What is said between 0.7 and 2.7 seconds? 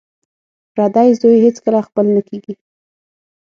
پردی زوی هېڅکله خپل نه کیږي